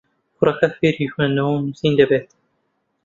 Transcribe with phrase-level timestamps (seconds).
[0.35, 2.27] کوڕەکە فێری خوێندنەوە و نووسین دەبێت.